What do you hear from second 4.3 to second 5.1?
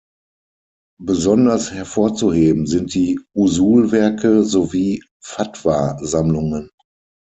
sowie